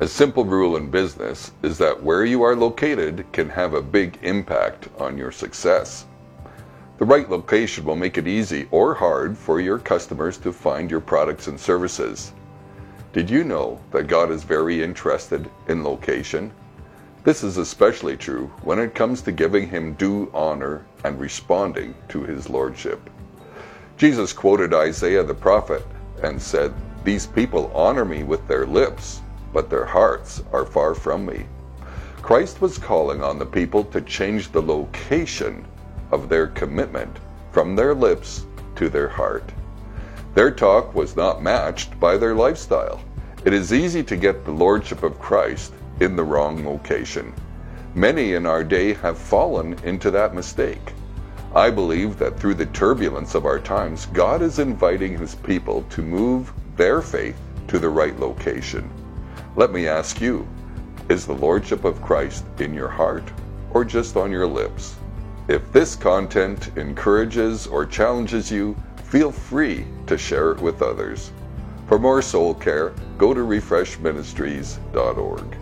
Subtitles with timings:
[0.00, 4.16] A simple rule in business is that where you are located can have a big
[4.22, 6.06] impact on your success.
[6.98, 11.00] The right location will make it easy or hard for your customers to find your
[11.00, 12.32] products and services.
[13.12, 16.52] Did you know that God is very interested in location?
[17.24, 22.22] This is especially true when it comes to giving him due honor and responding to
[22.22, 23.10] his lordship.
[23.96, 25.84] Jesus quoted Isaiah the prophet
[26.22, 26.72] and said,
[27.02, 29.22] These people honor me with their lips,
[29.52, 31.46] but their hearts are far from me.
[32.22, 35.66] Christ was calling on the people to change the location
[36.10, 37.16] of their commitment
[37.52, 39.50] from their lips to their heart.
[40.34, 43.00] Their talk was not matched by their lifestyle.
[43.44, 47.32] It is easy to get the Lordship of Christ in the wrong location.
[47.94, 50.92] Many in our day have fallen into that mistake.
[51.54, 56.02] I believe that through the turbulence of our times, God is inviting His people to
[56.02, 58.88] move their faith to the right location.
[59.58, 60.46] Let me ask you
[61.08, 63.24] is the Lordship of Christ in your heart
[63.72, 64.94] or just on your lips?
[65.48, 71.32] If this content encourages or challenges you, feel free to share it with others.
[71.88, 75.56] For more soul care, go to refreshministries.org.